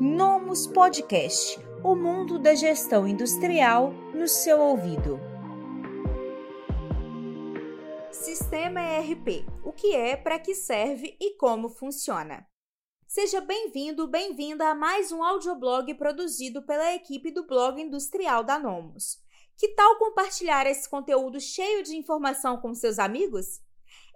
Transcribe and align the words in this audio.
Nomos 0.00 0.64
Podcast 0.64 1.58
o 1.82 1.96
mundo 1.96 2.38
da 2.38 2.54
gestão 2.54 3.04
industrial 3.04 3.92
no 4.14 4.28
seu 4.28 4.60
ouvido. 4.60 5.18
Sistema 8.12 8.80
ERP: 8.80 9.44
o 9.64 9.72
que 9.72 9.96
é, 9.96 10.16
para 10.16 10.38
que 10.38 10.54
serve 10.54 11.16
e 11.20 11.36
como 11.36 11.68
funciona. 11.68 12.46
Seja 13.08 13.40
bem-vindo, 13.40 14.06
bem-vinda 14.06 14.68
a 14.68 14.74
mais 14.74 15.10
um 15.10 15.20
audioblog 15.20 15.92
produzido 15.94 16.62
pela 16.62 16.94
equipe 16.94 17.32
do 17.32 17.44
blog 17.44 17.82
industrial 17.82 18.44
da 18.44 18.56
Nomos. 18.56 19.18
Que 19.56 19.66
tal 19.74 19.98
compartilhar 19.98 20.64
esse 20.64 20.88
conteúdo 20.88 21.40
cheio 21.40 21.82
de 21.82 21.96
informação 21.96 22.60
com 22.60 22.72
seus 22.72 23.00
amigos? 23.00 23.60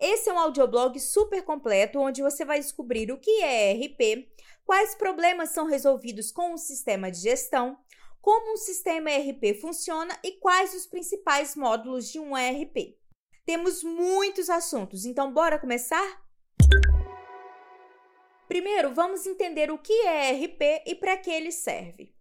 Esse 0.01 0.31
é 0.31 0.33
um 0.33 0.39
audioblog 0.39 0.99
super 0.99 1.43
completo 1.43 1.99
onde 1.99 2.23
você 2.23 2.45
vai 2.45 2.59
descobrir 2.59 3.13
o 3.13 3.19
que 3.19 3.43
é 3.43 3.73
ERP, 3.73 4.29
quais 4.65 4.95
problemas 4.95 5.51
são 5.51 5.67
resolvidos 5.67 6.31
com 6.33 6.55
o 6.55 6.59
sistema 6.59 7.11
de 7.11 7.19
gestão, 7.19 7.79
como 8.21 8.53
um 8.53 8.57
sistema 8.57 9.11
ERP 9.11 9.61
funciona 9.61 10.17
e 10.23 10.33
quais 10.33 10.75
os 10.75 10.87
principais 10.87 11.57
módulos 11.57 12.11
de 12.11 12.21
um 12.21 12.37
ERP. 12.37 12.97
Temos 13.45 13.83
muitos 13.83 14.49
assuntos, 14.49 15.05
então 15.05 15.33
bora 15.33 15.59
começar? 15.59 16.23
Primeiro, 18.47 18.95
vamos 18.95 19.27
entender 19.27 19.71
o 19.71 19.79
que 19.79 19.93
é 20.07 20.35
ERP 20.35 20.85
e 20.87 20.95
para 20.95 21.17
que 21.17 21.31
ele 21.31 21.51
serve. 21.51 22.15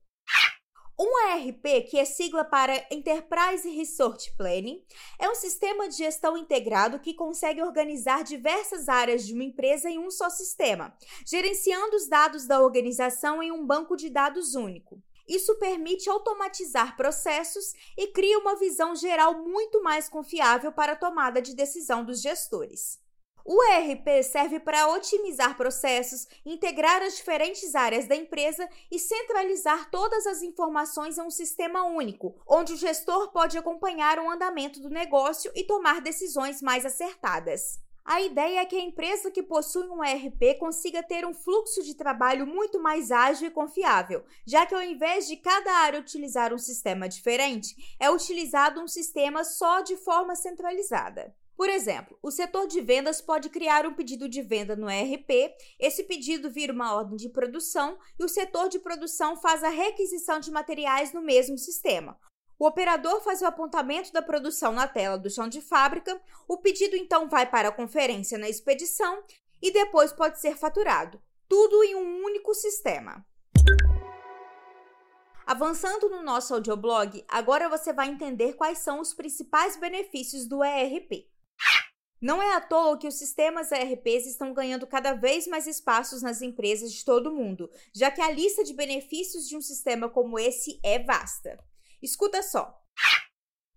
Um 1.04 1.34
ERP, 1.34 1.90
que 1.90 1.98
é 1.98 2.06
sigla 2.06 2.46
para 2.46 2.86
Enterprise 2.92 3.68
Resource 3.68 4.32
Planning, 4.38 4.86
é 5.18 5.28
um 5.28 5.34
sistema 5.34 5.90
de 5.90 5.96
gestão 5.96 6.38
integrado 6.38 7.00
que 7.00 7.16
consegue 7.16 7.60
organizar 7.60 8.24
diversas 8.24 8.88
áreas 8.88 9.26
de 9.26 9.34
uma 9.34 9.44
empresa 9.44 9.90
em 9.90 9.98
um 9.98 10.12
só 10.12 10.30
sistema, 10.30 10.96
gerenciando 11.26 11.96
os 11.96 12.08
dados 12.08 12.46
da 12.46 12.62
organização 12.62 13.42
em 13.42 13.52
um 13.52 13.66
banco 13.66 13.98
de 13.98 14.12
dados 14.12 14.54
único. 14.54 15.02
Isso 15.28 15.58
permite 15.58 16.08
automatizar 16.08 16.96
processos 16.96 17.74
e 17.98 18.06
cria 18.06 18.38
uma 18.38 18.56
visão 18.56 18.96
geral 18.96 19.42
muito 19.42 19.82
mais 19.82 20.08
confiável 20.08 20.72
para 20.72 20.92
a 20.92 20.96
tomada 20.96 21.42
de 21.42 21.56
decisão 21.56 22.06
dos 22.06 22.22
gestores. 22.22 23.00
O 23.44 23.64
ERP 23.74 24.24
serve 24.24 24.60
para 24.60 24.88
otimizar 24.90 25.58
processos, 25.58 26.28
integrar 26.46 27.02
as 27.02 27.18
diferentes 27.18 27.74
áreas 27.74 28.08
da 28.08 28.16
empresa 28.16 28.70
e 28.90 29.00
centralizar 29.00 29.90
todas 29.90 30.28
as 30.28 30.42
informações 30.42 31.18
em 31.18 31.22
um 31.22 31.30
sistema 31.30 31.84
único, 31.84 32.36
onde 32.48 32.74
o 32.74 32.78
gestor 32.78 33.32
pode 33.32 33.58
acompanhar 33.58 34.20
o 34.20 34.30
andamento 34.30 34.80
do 34.80 34.90
negócio 34.90 35.52
e 35.56 35.64
tomar 35.64 36.02
decisões 36.02 36.62
mais 36.62 36.86
acertadas. 36.86 37.80
A 38.04 38.20
ideia 38.20 38.62
é 38.62 38.66
que 38.66 38.76
a 38.76 38.82
empresa 38.82 39.30
que 39.30 39.44
possui 39.44 39.88
um 39.88 40.04
ERP 40.04 40.58
consiga 40.60 41.04
ter 41.04 41.26
um 41.26 41.34
fluxo 41.34 41.84
de 41.84 41.94
trabalho 41.94 42.48
muito 42.48 42.80
mais 42.80 43.12
ágil 43.12 43.48
e 43.48 43.52
confiável, 43.52 44.24
já 44.46 44.66
que 44.66 44.74
ao 44.74 44.82
invés 44.82 45.28
de 45.28 45.38
cada 45.38 45.72
área 45.72 46.00
utilizar 46.00 46.54
um 46.54 46.58
sistema 46.58 47.08
diferente, 47.08 47.96
é 48.00 48.10
utilizado 48.10 48.82
um 48.82 48.88
sistema 48.88 49.44
só 49.44 49.82
de 49.82 49.96
forma 49.98 50.36
centralizada. 50.36 51.34
Por 51.56 51.70
exemplo, 51.70 52.18
o 52.24 52.32
setor 52.32 52.68
de 52.68 52.82
vendas 52.82 53.22
pode 53.22 53.50
criar 53.50 53.86
um 53.86 53.94
pedido 53.94 54.28
de 54.28 54.42
venda 54.42 54.76
no 54.76 54.90
ERP, 54.90 55.54
esse 55.80 56.04
pedido 56.04 56.50
vira 56.50 56.74
uma 56.74 56.96
ordem 56.96 57.16
de 57.16 57.30
produção 57.30 57.98
e 58.20 58.24
o 58.24 58.30
setor 58.30 58.68
de 58.68 58.80
produção 58.80 59.38
faz 59.38 59.64
a 59.64 59.70
requisição 59.70 60.40
de 60.40 60.52
materiais 60.52 61.14
no 61.14 61.22
mesmo 61.22 61.58
sistema. 61.58 62.18
O 62.58 62.68
operador 62.68 63.22
faz 63.22 63.42
o 63.42 63.46
apontamento 63.46 64.12
da 64.12 64.22
produção 64.22 64.72
na 64.72 64.88
tela 64.88 65.18
do 65.18 65.30
chão 65.30 65.48
de 65.48 65.62
fábrica, 65.62 66.22
o 66.48 66.58
pedido 66.58 66.96
então 66.96 67.28
vai 67.28 67.50
para 67.50 67.70
a 67.70 67.72
conferência 67.72 68.38
na 68.38 68.48
expedição 68.48 69.24
e 69.62 69.72
depois 69.72 70.12
pode 70.12 70.40
ser 70.40 70.56
faturado. 70.56 71.22
Tudo 71.48 71.84
em 71.84 71.96
um 71.96 72.24
único 72.24 72.54
sistema. 72.54 73.26
Avançando 75.46 76.08
no 76.10 76.22
nosso 76.22 76.54
audioblog, 76.54 77.26
agora 77.28 77.68
você 77.68 77.92
vai 77.92 78.10
entender 78.10 78.54
quais 78.54 78.78
são 78.78 79.02
os 79.02 79.14
principais 79.14 79.76
benefícios 79.76 80.48
do 80.48 80.64
ERP. 80.64 81.31
Não 82.22 82.40
é 82.40 82.54
à 82.54 82.62
toa 82.62 83.00
que 83.00 83.08
os 83.08 83.16
sistemas 83.16 83.72
ERPs 83.72 84.28
estão 84.28 84.54
ganhando 84.54 84.86
cada 84.86 85.14
vez 85.14 85.48
mais 85.48 85.66
espaços 85.66 86.22
nas 86.22 86.44
empresas 86.44 86.94
de 86.94 87.04
todo 87.04 87.34
mundo, 87.34 87.68
já 87.92 88.12
que 88.12 88.22
a 88.22 88.30
lista 88.30 88.64
de 88.64 88.76
benefícios 88.76 89.48
de 89.48 89.58
um 89.58 89.62
sistema 89.62 90.08
como 90.08 90.38
esse 90.38 90.80
é 90.84 91.00
vasta. 91.00 91.58
Escuta 92.00 92.44
só. 92.44 92.80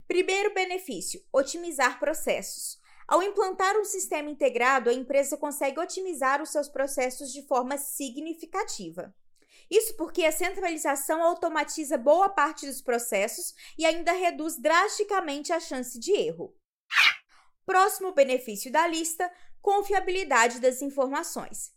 Primeiro 0.07 0.53
benefício: 0.53 1.25
otimizar 1.33 1.99
processos. 1.99 2.79
Ao 3.09 3.23
implantar 3.23 3.77
um 3.79 3.85
sistema 3.85 4.29
integrado, 4.29 4.91
a 4.91 4.95
empresa 4.95 5.39
consegue 5.39 5.81
otimizar 5.81 6.43
os 6.43 6.51
seus 6.51 6.69
processos 6.69 7.33
de 7.33 7.47
forma 7.47 7.79
significativa. 7.79 9.15
Isso 9.71 9.97
porque 9.97 10.25
a 10.25 10.33
centralização 10.33 11.23
automatiza 11.23 11.97
boa 11.97 12.29
parte 12.29 12.67
dos 12.67 12.83
processos 12.83 13.55
e 13.79 13.87
ainda 13.87 14.13
reduz 14.13 14.59
drasticamente 14.59 15.51
a 15.51 15.61
chance 15.61 15.99
de 15.99 16.13
erro. 16.13 16.55
Próximo 17.67 18.13
benefício 18.13 18.71
da 18.71 18.87
lista: 18.87 19.31
confiabilidade 19.63 20.61
das 20.61 20.83
informações. 20.83 21.73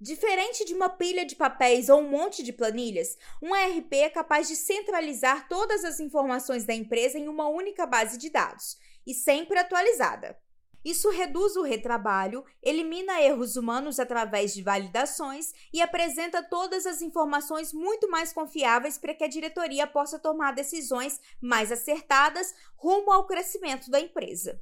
Diferente 0.00 0.64
de 0.64 0.74
uma 0.74 0.88
pilha 0.88 1.24
de 1.24 1.36
papéis 1.36 1.88
ou 1.88 2.00
um 2.00 2.08
monte 2.08 2.42
de 2.42 2.52
planilhas, 2.52 3.16
um 3.40 3.54
ERP 3.54 3.92
é 3.94 4.10
capaz 4.10 4.48
de 4.48 4.56
centralizar 4.56 5.48
todas 5.48 5.84
as 5.84 6.00
informações 6.00 6.64
da 6.64 6.74
empresa 6.74 7.18
em 7.18 7.28
uma 7.28 7.48
única 7.48 7.86
base 7.86 8.18
de 8.18 8.28
dados 8.28 8.76
e 9.06 9.14
sempre 9.14 9.58
atualizada. 9.58 10.36
Isso 10.84 11.08
reduz 11.10 11.54
o 11.54 11.62
retrabalho, 11.62 12.44
elimina 12.60 13.22
erros 13.22 13.54
humanos 13.54 14.00
através 14.00 14.52
de 14.52 14.62
validações 14.62 15.52
e 15.72 15.80
apresenta 15.80 16.42
todas 16.42 16.84
as 16.86 17.00
informações 17.00 17.72
muito 17.72 18.10
mais 18.10 18.32
confiáveis 18.32 18.98
para 18.98 19.14
que 19.14 19.22
a 19.22 19.28
diretoria 19.28 19.86
possa 19.86 20.18
tomar 20.18 20.52
decisões 20.52 21.20
mais 21.40 21.70
acertadas 21.70 22.52
rumo 22.74 23.12
ao 23.12 23.26
crescimento 23.26 23.88
da 23.88 24.00
empresa. 24.00 24.60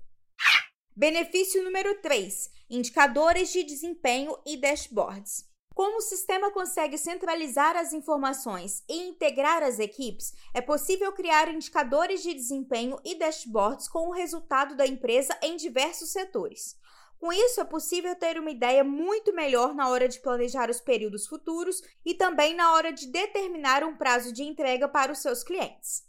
Benefício 1.00 1.64
número 1.64 1.94
3: 2.02 2.50
indicadores 2.68 3.50
de 3.50 3.62
desempenho 3.62 4.36
e 4.44 4.58
dashboards. 4.58 5.46
Como 5.74 5.96
o 5.96 6.02
sistema 6.02 6.50
consegue 6.50 6.98
centralizar 6.98 7.74
as 7.74 7.94
informações 7.94 8.84
e 8.86 9.08
integrar 9.08 9.62
as 9.62 9.78
equipes, 9.78 10.34
é 10.52 10.60
possível 10.60 11.10
criar 11.14 11.48
indicadores 11.48 12.22
de 12.22 12.34
desempenho 12.34 12.98
e 13.02 13.14
dashboards 13.14 13.88
com 13.88 14.08
o 14.08 14.12
resultado 14.12 14.76
da 14.76 14.86
empresa 14.86 15.34
em 15.42 15.56
diversos 15.56 16.10
setores. 16.10 16.76
Com 17.18 17.32
isso, 17.32 17.62
é 17.62 17.64
possível 17.64 18.14
ter 18.14 18.38
uma 18.38 18.50
ideia 18.50 18.84
muito 18.84 19.32
melhor 19.32 19.74
na 19.74 19.88
hora 19.88 20.06
de 20.06 20.20
planejar 20.20 20.68
os 20.68 20.82
períodos 20.82 21.26
futuros 21.26 21.80
e 22.04 22.12
também 22.12 22.54
na 22.54 22.74
hora 22.74 22.92
de 22.92 23.06
determinar 23.06 23.82
um 23.82 23.96
prazo 23.96 24.34
de 24.34 24.42
entrega 24.42 24.86
para 24.86 25.10
os 25.10 25.20
seus 25.20 25.42
clientes. 25.42 26.02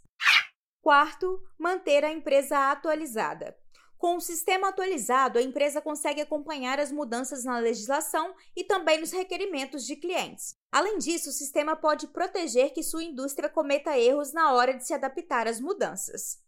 Quarto, 0.82 1.42
manter 1.58 2.04
a 2.04 2.12
empresa 2.12 2.70
atualizada. 2.70 3.56
Com 4.02 4.16
o 4.16 4.20
sistema 4.20 4.70
atualizado, 4.70 5.38
a 5.38 5.42
empresa 5.42 5.80
consegue 5.80 6.20
acompanhar 6.20 6.80
as 6.80 6.90
mudanças 6.90 7.44
na 7.44 7.60
legislação 7.60 8.34
e 8.56 8.64
também 8.64 8.98
nos 8.98 9.12
requerimentos 9.12 9.86
de 9.86 9.94
clientes. 9.94 10.56
Além 10.72 10.98
disso, 10.98 11.30
o 11.30 11.32
sistema 11.32 11.76
pode 11.76 12.08
proteger 12.08 12.72
que 12.72 12.82
sua 12.82 13.04
indústria 13.04 13.48
cometa 13.48 13.96
erros 13.96 14.32
na 14.32 14.54
hora 14.54 14.74
de 14.74 14.84
se 14.84 14.92
adaptar 14.92 15.46
às 15.46 15.60
mudanças. 15.60 16.42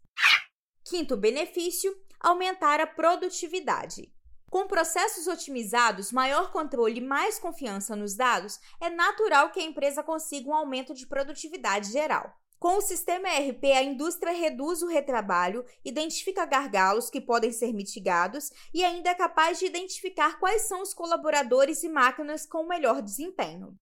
Quinto 0.85 1.17
benefício: 1.17 1.97
aumentar 2.19 2.81
a 2.81 2.89
produtividade. 2.89 4.13
Com 4.51 4.67
processos 4.67 5.29
otimizados, 5.29 6.11
maior 6.11 6.51
controle 6.51 6.99
e 6.99 7.07
mais 7.07 7.39
confiança 7.39 7.95
nos 7.95 8.17
dados, 8.17 8.59
é 8.81 8.91
natural 8.91 9.53
que 9.53 9.61
a 9.61 9.65
empresa 9.65 10.03
consiga 10.03 10.51
um 10.51 10.55
aumento 10.55 10.93
de 10.93 11.07
produtividade 11.07 11.93
geral. 11.93 12.37
Com 12.65 12.79
o 12.79 12.81
sistema 12.81 13.29
ERP, 13.29 13.65
a 13.73 13.83
indústria 13.83 14.33
reduz 14.33 14.81
o 14.81 14.87
retrabalho, 14.87 15.67
identifica 15.85 16.47
gargalos 16.47 17.11
que 17.11 17.21
podem 17.21 17.53
ser 17.53 17.75
mitigados 17.75 18.51
e 18.73 18.83
ainda 18.83 19.11
é 19.11 19.15
capaz 19.15 19.59
de 19.59 19.67
identificar 19.67 20.39
quais 20.41 20.63
são 20.63 20.81
os 20.81 20.95
colaboradores 20.95 21.83
e 21.83 21.91
máquinas 21.91 22.47
com 22.47 22.67
melhor 22.67 23.03
desempenho. 23.03 23.77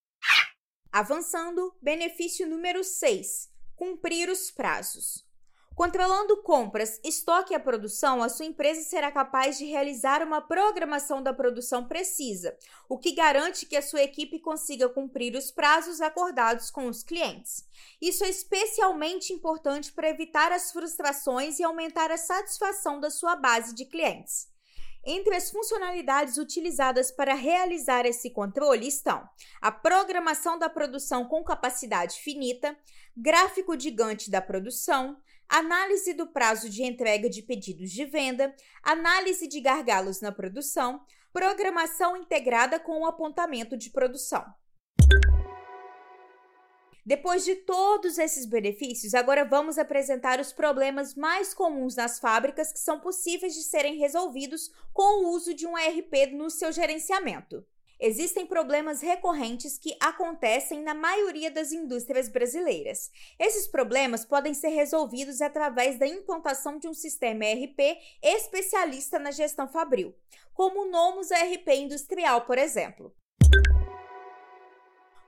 Avançando, 0.90 1.72
benefício 1.80 2.44
número 2.44 2.82
6: 2.82 3.52
cumprir 3.76 4.28
os 4.28 4.50
prazos. 4.50 5.24
Controlando 5.74 6.42
compras, 6.42 7.00
estoque 7.02 7.52
e 7.52 7.56
a 7.56 7.60
produção, 7.60 8.22
a 8.22 8.28
sua 8.28 8.44
empresa 8.44 8.82
será 8.82 9.10
capaz 9.10 9.56
de 9.56 9.64
realizar 9.64 10.22
uma 10.22 10.40
programação 10.40 11.22
da 11.22 11.32
produção 11.32 11.88
precisa, 11.88 12.56
o 12.88 12.98
que 12.98 13.12
garante 13.12 13.64
que 13.64 13.76
a 13.76 13.82
sua 13.82 14.02
equipe 14.02 14.38
consiga 14.38 14.88
cumprir 14.88 15.34
os 15.34 15.50
prazos 15.50 16.00
acordados 16.00 16.70
com 16.70 16.86
os 16.86 17.02
clientes. 17.02 17.64
Isso 18.00 18.22
é 18.22 18.28
especialmente 18.28 19.32
importante 19.32 19.90
para 19.92 20.10
evitar 20.10 20.52
as 20.52 20.70
frustrações 20.70 21.58
e 21.58 21.64
aumentar 21.64 22.10
a 22.10 22.18
satisfação 22.18 23.00
da 23.00 23.08
sua 23.08 23.34
base 23.34 23.74
de 23.74 23.86
clientes. 23.86 24.52
Entre 25.04 25.34
as 25.34 25.50
funcionalidades 25.50 26.36
utilizadas 26.36 27.10
para 27.10 27.34
realizar 27.34 28.06
esse 28.06 28.30
controle 28.30 28.86
estão 28.86 29.28
a 29.60 29.72
programação 29.72 30.56
da 30.58 30.68
produção 30.68 31.24
com 31.24 31.42
capacidade 31.42 32.20
finita, 32.20 32.76
gráfico 33.16 33.78
gigante 33.78 34.30
da 34.30 34.40
produção, 34.40 35.16
análise 35.52 36.14
do 36.14 36.26
prazo 36.26 36.70
de 36.70 36.82
entrega 36.82 37.28
de 37.28 37.42
pedidos 37.42 37.90
de 37.90 38.06
venda, 38.06 38.54
análise 38.82 39.46
de 39.46 39.60
gargalos 39.60 40.22
na 40.22 40.32
produção, 40.32 41.04
programação 41.30 42.16
integrada 42.16 42.80
com 42.80 43.02
o 43.02 43.06
apontamento 43.06 43.76
de 43.76 43.90
produção. 43.90 44.42
Depois 47.04 47.44
de 47.44 47.56
todos 47.56 48.16
esses 48.16 48.46
benefícios, 48.46 49.12
agora 49.12 49.44
vamos 49.44 49.76
apresentar 49.76 50.40
os 50.40 50.54
problemas 50.54 51.14
mais 51.14 51.52
comuns 51.52 51.96
nas 51.96 52.18
fábricas 52.18 52.72
que 52.72 52.78
são 52.78 52.98
possíveis 52.98 53.52
de 53.52 53.62
serem 53.62 53.98
resolvidos 53.98 54.70
com 54.94 55.24
o 55.24 55.34
uso 55.34 55.52
de 55.52 55.66
um 55.66 55.76
ERP 55.76 56.32
no 56.32 56.48
seu 56.48 56.72
gerenciamento. 56.72 57.62
Existem 58.04 58.44
problemas 58.44 59.00
recorrentes 59.00 59.78
que 59.78 59.96
acontecem 60.00 60.82
na 60.82 60.92
maioria 60.92 61.52
das 61.52 61.70
indústrias 61.70 62.28
brasileiras. 62.28 63.12
Esses 63.38 63.68
problemas 63.68 64.24
podem 64.24 64.52
ser 64.54 64.70
resolvidos 64.70 65.40
através 65.40 66.00
da 66.00 66.06
implantação 66.08 66.80
de 66.80 66.88
um 66.88 66.94
sistema 66.94 67.44
ERP 67.44 67.78
especialista 68.20 69.20
na 69.20 69.30
gestão 69.30 69.68
fabril, 69.68 70.12
como 70.52 70.82
o 70.82 70.90
Nomus 70.90 71.30
ERP 71.30 71.68
Industrial, 71.68 72.44
por 72.44 72.58
exemplo. 72.58 73.14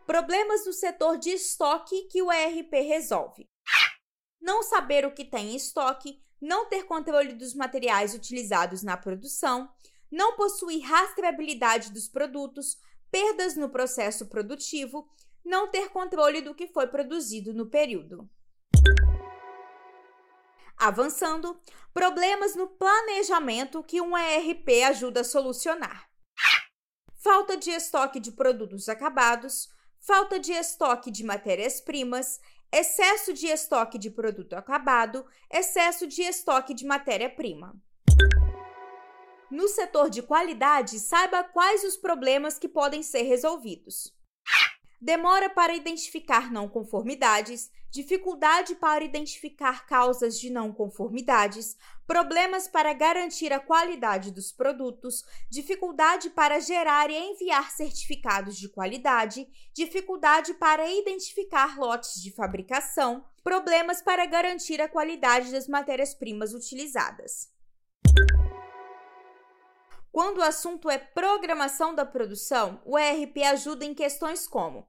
Problemas 0.04 0.66
no 0.66 0.72
setor 0.72 1.16
de 1.16 1.30
estoque 1.30 2.08
que 2.08 2.22
o 2.22 2.32
ERP 2.32 2.72
resolve. 2.72 3.48
Não 4.40 4.64
saber 4.64 5.06
o 5.06 5.14
que 5.14 5.24
tem 5.24 5.52
em 5.52 5.56
estoque, 5.56 6.20
não 6.40 6.68
ter 6.68 6.82
controle 6.86 7.34
dos 7.34 7.54
materiais 7.54 8.16
utilizados 8.16 8.82
na 8.82 8.96
produção, 8.96 9.72
não 10.14 10.36
possuir 10.36 10.80
rastreabilidade 10.80 11.92
dos 11.92 12.06
produtos, 12.06 12.78
perdas 13.10 13.56
no 13.56 13.68
processo 13.68 14.28
produtivo, 14.28 15.08
não 15.44 15.68
ter 15.68 15.88
controle 15.88 16.40
do 16.40 16.54
que 16.54 16.68
foi 16.68 16.86
produzido 16.86 17.52
no 17.52 17.66
período. 17.66 18.30
Avançando, 20.76 21.60
problemas 21.92 22.54
no 22.54 22.68
planejamento 22.68 23.82
que 23.82 24.00
um 24.00 24.16
ERP 24.16 24.84
ajuda 24.84 25.22
a 25.22 25.24
solucionar. 25.24 26.08
Falta 27.16 27.56
de 27.56 27.70
estoque 27.70 28.20
de 28.20 28.30
produtos 28.30 28.88
acabados, 28.88 29.68
falta 29.98 30.38
de 30.38 30.52
estoque 30.52 31.10
de 31.10 31.24
matérias-primas, 31.24 32.40
excesso 32.72 33.32
de 33.32 33.48
estoque 33.48 33.98
de 33.98 34.10
produto 34.10 34.52
acabado, 34.52 35.26
excesso 35.50 36.06
de 36.06 36.22
estoque 36.22 36.72
de 36.72 36.86
matéria-prima. 36.86 37.74
No 39.54 39.68
setor 39.68 40.10
de 40.10 40.20
qualidade, 40.20 40.98
saiba 40.98 41.44
quais 41.44 41.84
os 41.84 41.96
problemas 41.96 42.58
que 42.58 42.68
podem 42.68 43.04
ser 43.04 43.22
resolvidos. 43.22 44.12
Demora 45.00 45.48
para 45.48 45.76
identificar 45.76 46.50
não 46.50 46.68
conformidades, 46.68 47.70
dificuldade 47.88 48.74
para 48.74 49.04
identificar 49.04 49.86
causas 49.86 50.40
de 50.40 50.50
não 50.50 50.72
conformidades, 50.72 51.76
problemas 52.04 52.66
para 52.66 52.92
garantir 52.94 53.52
a 53.52 53.60
qualidade 53.60 54.32
dos 54.32 54.50
produtos, 54.50 55.22
dificuldade 55.48 56.30
para 56.30 56.58
gerar 56.58 57.08
e 57.08 57.14
enviar 57.14 57.70
certificados 57.70 58.58
de 58.58 58.68
qualidade, 58.68 59.46
dificuldade 59.72 60.52
para 60.54 60.90
identificar 60.90 61.78
lotes 61.78 62.20
de 62.20 62.34
fabricação, 62.34 63.24
problemas 63.44 64.02
para 64.02 64.26
garantir 64.26 64.80
a 64.80 64.88
qualidade 64.88 65.52
das 65.52 65.68
matérias-primas 65.68 66.52
utilizadas. 66.52 67.54
Quando 70.14 70.38
o 70.38 70.42
assunto 70.44 70.88
é 70.88 70.96
programação 70.96 71.92
da 71.92 72.06
produção, 72.06 72.80
o 72.84 72.96
ERP 72.96 73.38
ajuda 73.38 73.84
em 73.84 73.92
questões 73.92 74.46
como 74.46 74.88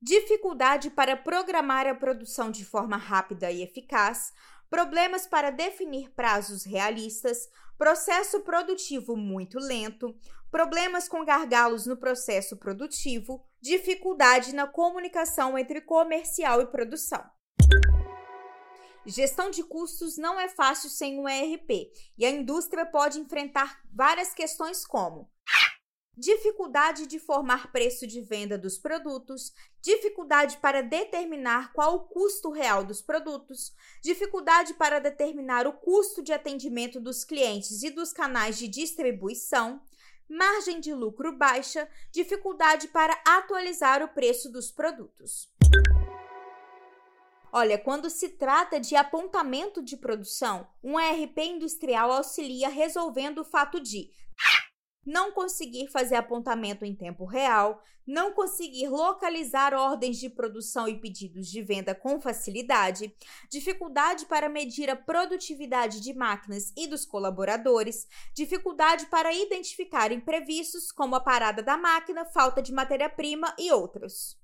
dificuldade 0.00 0.90
para 0.90 1.16
programar 1.16 1.88
a 1.88 1.94
produção 1.96 2.48
de 2.48 2.64
forma 2.64 2.96
rápida 2.96 3.50
e 3.50 3.62
eficaz, 3.62 4.32
problemas 4.70 5.26
para 5.26 5.50
definir 5.50 6.12
prazos 6.12 6.62
realistas, 6.62 7.48
processo 7.76 8.42
produtivo 8.42 9.16
muito 9.16 9.58
lento, 9.58 10.16
problemas 10.52 11.08
com 11.08 11.24
gargalos 11.24 11.84
no 11.84 11.96
processo 11.96 12.56
produtivo, 12.56 13.44
dificuldade 13.60 14.54
na 14.54 14.68
comunicação 14.68 15.58
entre 15.58 15.80
comercial 15.80 16.62
e 16.62 16.66
produção. 16.66 17.28
Gestão 19.04 19.50
de 19.50 19.64
custos 19.64 20.16
não 20.16 20.38
é 20.38 20.48
fácil 20.48 20.88
sem 20.88 21.18
um 21.18 21.28
ERP 21.28 21.90
e 22.16 22.24
a 22.24 22.30
indústria 22.30 22.86
pode 22.86 23.18
enfrentar 23.18 23.80
várias 23.92 24.32
questões 24.32 24.86
como 24.86 25.28
dificuldade 26.16 27.06
de 27.06 27.18
formar 27.18 27.72
preço 27.72 28.06
de 28.06 28.20
venda 28.20 28.58
dos 28.58 28.78
produtos, 28.78 29.52
dificuldade 29.80 30.58
para 30.58 30.82
determinar 30.82 31.72
qual 31.72 31.96
o 31.96 32.00
custo 32.00 32.50
real 32.50 32.84
dos 32.84 33.00
produtos, 33.00 33.72
dificuldade 34.02 34.74
para 34.74 34.98
determinar 34.98 35.66
o 35.66 35.72
custo 35.72 36.22
de 36.22 36.32
atendimento 36.32 37.00
dos 37.00 37.24
clientes 37.24 37.82
e 37.82 37.90
dos 37.90 38.12
canais 38.12 38.58
de 38.58 38.68
distribuição, 38.68 39.80
margem 40.28 40.80
de 40.80 40.94
lucro 40.94 41.36
baixa, 41.36 41.88
dificuldade 42.10 42.88
para 42.88 43.20
atualizar 43.26 44.02
o 44.02 44.08
preço 44.08 44.50
dos 44.50 44.70
produtos. 44.70 45.51
Olha, 47.54 47.78
quando 47.78 48.08
se 48.08 48.30
trata 48.30 48.80
de 48.80 48.96
apontamento 48.96 49.82
de 49.82 49.94
produção, 49.94 50.66
um 50.82 50.98
ERP 50.98 51.38
industrial 51.38 52.10
auxilia 52.10 52.70
resolvendo 52.70 53.40
o 53.40 53.44
fato 53.44 53.78
de 53.78 54.10
não 55.04 55.32
conseguir 55.32 55.88
fazer 55.88 56.14
apontamento 56.14 56.82
em 56.82 56.94
tempo 56.94 57.26
real, 57.26 57.82
não 58.06 58.32
conseguir 58.32 58.88
localizar 58.88 59.74
ordens 59.74 60.16
de 60.16 60.30
produção 60.30 60.88
e 60.88 60.98
pedidos 60.98 61.46
de 61.50 61.60
venda 61.60 61.94
com 61.94 62.18
facilidade, 62.20 63.14
dificuldade 63.50 64.24
para 64.24 64.48
medir 64.48 64.88
a 64.88 64.96
produtividade 64.96 66.00
de 66.00 66.14
máquinas 66.14 66.72
e 66.74 66.86
dos 66.86 67.04
colaboradores, 67.04 68.06
dificuldade 68.34 69.06
para 69.06 69.34
identificar 69.34 70.10
imprevistos 70.10 70.90
como 70.90 71.16
a 71.16 71.20
parada 71.20 71.62
da 71.62 71.76
máquina, 71.76 72.24
falta 72.24 72.62
de 72.62 72.72
matéria-prima 72.72 73.54
e 73.58 73.70
outros. 73.70 74.40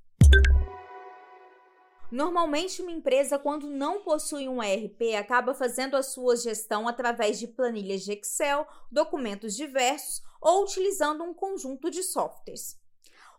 Normalmente, 2.10 2.80
uma 2.80 2.90
empresa, 2.90 3.38
quando 3.38 3.68
não 3.68 4.00
possui 4.00 4.48
um 4.48 4.62
ERP, 4.62 5.14
acaba 5.14 5.52
fazendo 5.52 5.94
a 5.94 6.02
sua 6.02 6.36
gestão 6.36 6.88
através 6.88 7.38
de 7.38 7.46
planilhas 7.46 8.02
de 8.02 8.12
Excel, 8.12 8.66
documentos 8.90 9.54
diversos 9.54 10.22
ou 10.40 10.62
utilizando 10.62 11.22
um 11.22 11.34
conjunto 11.34 11.90
de 11.90 12.02
softwares. 12.02 12.78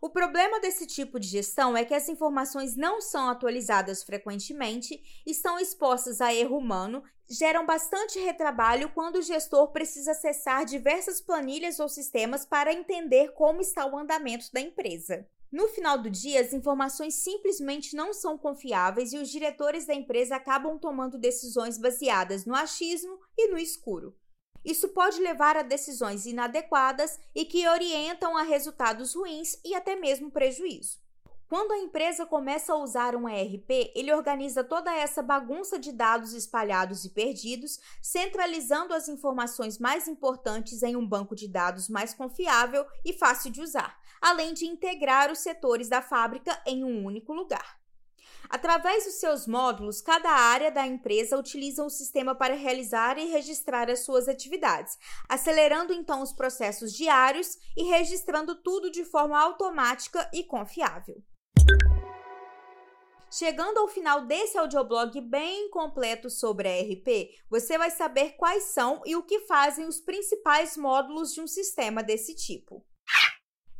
O 0.00 0.08
problema 0.08 0.60
desse 0.60 0.86
tipo 0.86 1.18
de 1.18 1.26
gestão 1.26 1.76
é 1.76 1.84
que 1.84 1.92
as 1.92 2.08
informações 2.08 2.76
não 2.76 3.00
são 3.00 3.28
atualizadas 3.28 4.02
frequentemente, 4.02 5.02
estão 5.26 5.58
expostas 5.58 6.20
a 6.20 6.32
erro 6.32 6.56
humano, 6.56 7.02
geram 7.28 7.66
bastante 7.66 8.18
retrabalho 8.18 8.90
quando 8.94 9.16
o 9.16 9.22
gestor 9.22 9.72
precisa 9.72 10.12
acessar 10.12 10.64
diversas 10.64 11.20
planilhas 11.20 11.80
ou 11.80 11.88
sistemas 11.88 12.46
para 12.46 12.72
entender 12.72 13.32
como 13.32 13.60
está 13.60 13.84
o 13.84 13.98
andamento 13.98 14.46
da 14.52 14.60
empresa. 14.60 15.28
No 15.50 15.66
final 15.68 15.98
do 15.98 16.08
dia, 16.08 16.40
as 16.40 16.52
informações 16.52 17.14
simplesmente 17.14 17.96
não 17.96 18.12
são 18.12 18.38
confiáveis 18.38 19.12
e 19.12 19.18
os 19.18 19.28
diretores 19.28 19.84
da 19.84 19.94
empresa 19.94 20.36
acabam 20.36 20.78
tomando 20.78 21.18
decisões 21.18 21.76
baseadas 21.76 22.44
no 22.44 22.54
achismo 22.54 23.18
e 23.36 23.48
no 23.48 23.58
escuro. 23.58 24.16
Isso 24.64 24.90
pode 24.90 25.20
levar 25.20 25.56
a 25.56 25.62
decisões 25.62 26.24
inadequadas 26.24 27.18
e 27.34 27.44
que 27.44 27.66
orientam 27.66 28.36
a 28.36 28.42
resultados 28.42 29.14
ruins 29.14 29.58
e 29.64 29.74
até 29.74 29.96
mesmo 29.96 30.30
prejuízo. 30.30 30.98
Quando 31.50 31.72
a 31.72 31.78
empresa 31.78 32.24
começa 32.24 32.72
a 32.72 32.76
usar 32.76 33.16
um 33.16 33.28
ERP, 33.28 33.90
ele 33.96 34.14
organiza 34.14 34.62
toda 34.62 34.94
essa 34.94 35.20
bagunça 35.20 35.80
de 35.80 35.90
dados 35.90 36.32
espalhados 36.32 37.04
e 37.04 37.10
perdidos, 37.10 37.80
centralizando 38.00 38.94
as 38.94 39.08
informações 39.08 39.76
mais 39.76 40.06
importantes 40.06 40.80
em 40.84 40.94
um 40.94 41.04
banco 41.04 41.34
de 41.34 41.48
dados 41.48 41.88
mais 41.88 42.14
confiável 42.14 42.86
e 43.04 43.12
fácil 43.12 43.50
de 43.50 43.60
usar, 43.60 43.98
além 44.20 44.54
de 44.54 44.64
integrar 44.64 45.28
os 45.28 45.40
setores 45.40 45.88
da 45.88 46.00
fábrica 46.00 46.56
em 46.64 46.84
um 46.84 47.04
único 47.04 47.32
lugar. 47.32 47.80
Através 48.48 49.04
dos 49.04 49.14
seus 49.14 49.44
módulos, 49.48 50.00
cada 50.00 50.30
área 50.30 50.70
da 50.70 50.86
empresa 50.86 51.36
utiliza 51.36 51.84
o 51.84 51.90
sistema 51.90 52.32
para 52.32 52.54
realizar 52.54 53.18
e 53.18 53.26
registrar 53.26 53.90
as 53.90 54.04
suas 54.04 54.28
atividades, 54.28 54.96
acelerando 55.28 55.92
então 55.92 56.22
os 56.22 56.32
processos 56.32 56.92
diários 56.92 57.58
e 57.76 57.82
registrando 57.90 58.54
tudo 58.54 58.88
de 58.88 59.04
forma 59.04 59.36
automática 59.36 60.30
e 60.32 60.44
confiável. 60.44 61.20
Chegando 63.32 63.78
ao 63.78 63.86
final 63.86 64.26
desse 64.26 64.58
audioblog 64.58 65.20
bem 65.20 65.70
completo 65.70 66.28
sobre 66.28 66.68
a 66.68 66.76
ERP, 66.80 67.30
você 67.48 67.78
vai 67.78 67.88
saber 67.88 68.30
quais 68.30 68.64
são 68.64 69.02
e 69.06 69.14
o 69.14 69.22
que 69.22 69.40
fazem 69.40 69.86
os 69.86 70.00
principais 70.00 70.76
módulos 70.76 71.32
de 71.32 71.40
um 71.40 71.46
sistema 71.46 72.02
desse 72.02 72.34
tipo. 72.34 72.84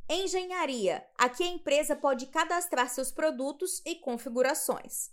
Engenharia. 0.08 1.04
Aqui 1.18 1.42
a 1.42 1.48
empresa 1.48 1.96
pode 1.96 2.26
cadastrar 2.26 2.88
seus 2.88 3.10
produtos 3.10 3.82
e 3.84 3.96
configurações. 3.96 5.10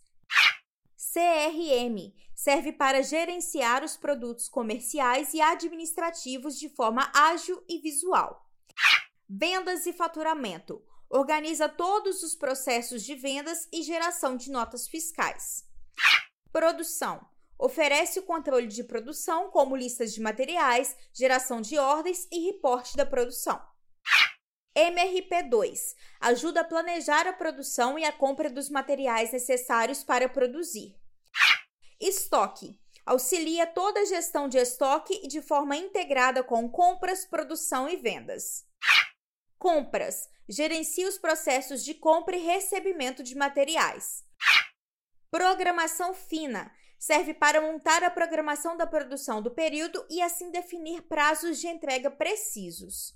CRM 0.96 2.14
serve 2.36 2.72
para 2.72 3.02
gerenciar 3.02 3.84
os 3.84 3.98
produtos 3.98 4.48
comerciais 4.48 5.34
e 5.34 5.42
administrativos 5.42 6.60
de 6.60 6.70
forma 6.70 7.12
ágil 7.12 7.64
e 7.68 7.80
visual. 7.80 8.48
Vendas 9.28 9.88
e 9.88 9.94
faturamento 9.94 10.84
organiza 11.10 11.70
todos 11.70 12.24
os 12.24 12.36
processos 12.36 13.04
de 13.04 13.16
vendas 13.16 13.68
e 13.72 13.82
geração 13.82 14.36
de 14.36 14.52
notas 14.52 14.88
fiscais. 14.88 15.66
Produção 16.52 17.26
oferece 17.58 18.20
o 18.20 18.24
controle 18.24 18.68
de 18.68 18.84
produção, 18.84 19.50
como 19.50 19.76
listas 19.76 20.14
de 20.14 20.22
materiais, 20.22 20.96
geração 21.14 21.62
de 21.62 21.78
ordens 21.78 22.28
e 22.32 22.46
reporte 22.46 22.96
da 22.96 23.06
produção. 23.06 23.60
MRP2 24.78 25.96
ajuda 26.20 26.62
a 26.62 26.64
planejar 26.64 27.26
a 27.26 27.34
produção 27.34 27.98
e 27.98 28.06
a 28.06 28.12
compra 28.12 28.48
dos 28.48 28.70
materiais 28.70 29.32
necessários 29.32 30.04
para 30.04 30.30
produzir. 30.30 30.96
Estoque 32.00 32.80
auxilia 33.04 33.66
toda 33.66 34.02
a 34.02 34.06
gestão 34.06 34.48
de 34.48 34.58
estoque 34.58 35.20
e 35.24 35.28
de 35.28 35.42
forma 35.42 35.76
integrada 35.76 36.44
com 36.44 36.70
compras, 36.70 37.26
produção 37.26 37.90
e 37.90 37.96
vendas. 37.96 38.67
Compras 39.58 40.30
gerencia 40.48 41.08
os 41.08 41.18
processos 41.18 41.84
de 41.84 41.94
compra 41.94 42.36
e 42.36 42.40
recebimento 42.40 43.22
de 43.22 43.36
materiais. 43.36 44.24
Programação 45.30 46.14
fina 46.14 46.72
serve 46.98 47.34
para 47.34 47.62
montar 47.62 48.04
a 48.04 48.10
programação 48.10 48.78
da 48.78 48.88
produção 48.88 49.42
do 49.42 49.52
período 49.52 50.06
e 50.10 50.22
assim 50.22 50.52
definir 50.52 51.02
prazos 51.04 51.60
de 51.60 51.68
entrega 51.68 52.10
precisos. 52.10 53.14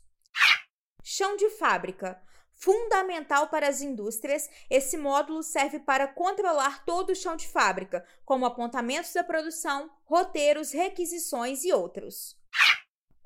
Chão 1.04 1.36
de 1.36 1.50
fábrica. 1.52 2.22
Fundamental 2.54 3.48
para 3.48 3.68
as 3.68 3.82
indústrias, 3.82 4.48
esse 4.70 4.96
módulo 4.96 5.42
serve 5.42 5.80
para 5.80 6.08
controlar 6.08 6.86
todo 6.86 7.10
o 7.10 7.16
chão 7.16 7.36
de 7.36 7.48
fábrica, 7.48 8.06
como 8.24 8.46
apontamentos 8.46 9.14
da 9.14 9.24
produção, 9.24 9.90
roteiros, 10.04 10.72
requisições 10.72 11.64
e 11.64 11.74
outros. 11.74 12.40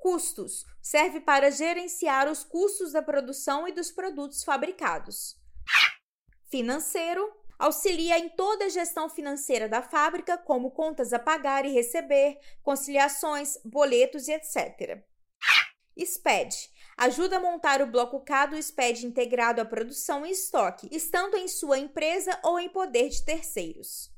Custos 0.06 0.64
serve 0.80 1.18
para 1.18 1.50
gerenciar 1.50 2.30
os 2.30 2.44
custos 2.44 2.92
da 2.92 3.02
produção 3.02 3.66
e 3.66 3.72
dos 3.72 3.90
produtos 3.90 4.44
fabricados. 4.44 5.34
Financeiro 6.48 7.28
auxilia 7.58 8.16
em 8.16 8.28
toda 8.28 8.66
a 8.66 8.68
gestão 8.68 9.10
financeira 9.10 9.68
da 9.68 9.82
fábrica, 9.82 10.38
como 10.38 10.70
contas 10.70 11.12
a 11.12 11.18
pagar 11.18 11.64
e 11.64 11.72
receber, 11.72 12.38
conciliações, 12.62 13.58
boletos 13.64 14.28
e 14.28 14.32
etc. 14.34 15.04
SPED 15.98 16.54
ajuda 16.96 17.38
a 17.38 17.40
montar 17.40 17.82
o 17.82 17.88
bloco 17.88 18.20
K 18.20 18.46
do 18.46 18.62
SPED 18.62 19.06
integrado 19.06 19.60
à 19.60 19.64
produção 19.64 20.24
e 20.24 20.30
estoque, 20.30 20.88
estando 20.92 21.36
em 21.36 21.48
sua 21.48 21.80
empresa 21.80 22.38
ou 22.44 22.60
em 22.60 22.68
poder 22.68 23.08
de 23.08 23.24
terceiros. 23.24 24.15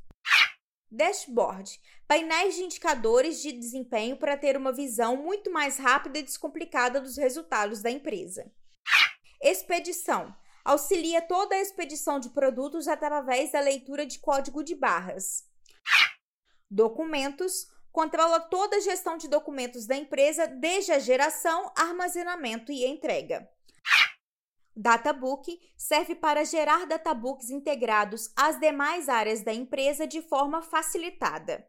Dashboard 0.90 1.80
painéis 2.06 2.54
de 2.54 2.62
indicadores 2.62 3.42
de 3.42 3.52
desempenho 3.52 4.16
para 4.16 4.36
ter 4.36 4.56
uma 4.56 4.72
visão 4.72 5.16
muito 5.16 5.50
mais 5.50 5.76
rápida 5.76 6.18
e 6.18 6.22
descomplicada 6.22 7.00
dos 7.00 7.16
resultados 7.16 7.82
da 7.82 7.90
empresa. 7.90 8.50
Expedição 9.42 10.34
auxilia 10.64 11.22
toda 11.22 11.54
a 11.54 11.60
expedição 11.60 12.20
de 12.20 12.28
produtos 12.28 12.88
através 12.88 13.52
da 13.52 13.60
leitura 13.60 14.04
de 14.04 14.18
código 14.18 14.62
de 14.62 14.74
barras. 14.74 15.46
Documentos 16.70 17.66
controla 17.90 18.38
toda 18.38 18.76
a 18.76 18.80
gestão 18.80 19.16
de 19.16 19.28
documentos 19.28 19.86
da 19.86 19.96
empresa, 19.96 20.46
desde 20.46 20.92
a 20.92 20.98
geração, 20.98 21.72
armazenamento 21.74 22.70
e 22.70 22.84
entrega. 22.84 23.48
Databook 24.80 25.60
serve 25.76 26.14
para 26.14 26.44
gerar 26.44 26.86
databooks 26.86 27.50
integrados 27.50 28.30
às 28.36 28.60
demais 28.60 29.08
áreas 29.08 29.42
da 29.42 29.52
empresa 29.52 30.06
de 30.06 30.22
forma 30.22 30.62
facilitada. 30.62 31.68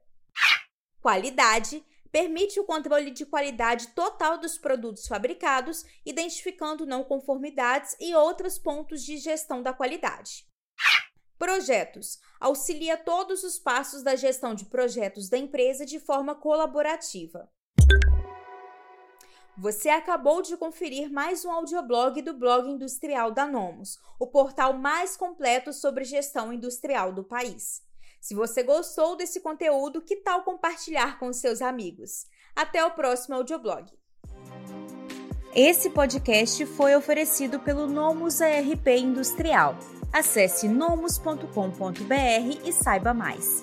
Qualidade 1.02 1.84
permite 2.12 2.60
o 2.60 2.64
controle 2.64 3.10
de 3.10 3.26
qualidade 3.26 3.88
total 3.96 4.38
dos 4.38 4.60
produtos 4.60 5.08
fabricados, 5.08 5.84
identificando 6.06 6.86
não 6.86 7.04
conformidades 7.04 7.96
e 8.00 8.14
outros 8.14 8.60
pontos 8.60 9.04
de 9.04 9.18
gestão 9.18 9.64
da 9.64 9.74
qualidade. 9.74 10.46
Projetos 11.36 12.20
auxilia 12.40 12.96
todos 12.96 13.44
os 13.44 13.58
passos 13.58 14.04
da 14.04 14.16
gestão 14.16 14.54
de 14.54 14.66
projetos 14.66 15.30
da 15.30 15.38
empresa 15.38 15.84
de 15.84 16.00
forma 16.00 16.36
colaborativa. 16.36 17.50
Você 19.60 19.90
acabou 19.90 20.42
de 20.42 20.56
conferir 20.56 21.12
mais 21.12 21.44
um 21.44 21.52
audioblog 21.52 22.22
do 22.22 22.34
blog 22.34 22.70
industrial 22.70 23.30
da 23.30 23.46
Nomos, 23.46 24.00
o 24.18 24.26
portal 24.26 24.72
mais 24.72 25.18
completo 25.18 25.74
sobre 25.74 26.06
gestão 26.06 26.54
industrial 26.54 27.12
do 27.12 27.26
país. 27.26 27.82
Se 28.22 28.34
você 28.34 28.64
gostou 28.64 29.18
desse 29.18 29.42
conteúdo, 29.42 30.02
que 30.02 30.16
tal 30.16 30.44
compartilhar 30.44 31.20
com 31.20 31.34
seus 31.34 31.62
amigos? 31.62 32.26
Até 32.56 32.86
o 32.86 32.92
próximo 32.92 33.36
audioblog. 33.36 33.92
Esse 35.54 35.90
podcast 35.90 36.66
foi 36.66 36.96
oferecido 36.96 37.60
pelo 37.60 37.86
Nomus 37.86 38.42
ARP 38.42 38.88
Industrial. 38.88 39.78
Acesse 40.14 40.70
nomus.com.br 40.70 41.44
e 42.64 42.72
saiba 42.72 43.14
mais. 43.14 43.62